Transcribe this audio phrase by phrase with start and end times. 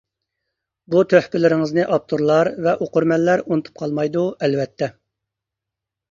[0.93, 4.89] بۇ تۆھپىلىرىڭىزنى ئاپتورلار ۋە ئوقۇرمەنلەر ئۇنتۇپ قالمايدۇ، ئەلۋەتتە.